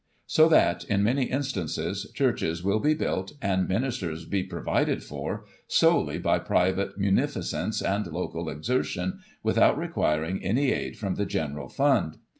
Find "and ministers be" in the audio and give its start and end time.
3.39-4.41